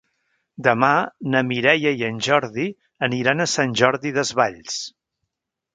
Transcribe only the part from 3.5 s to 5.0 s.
Sant Jordi Desvalls.